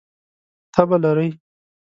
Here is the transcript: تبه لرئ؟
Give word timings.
تبه 0.73 0.97
لرئ؟ 1.03 1.29